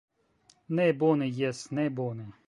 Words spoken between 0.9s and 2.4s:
bone, jes, ne bone.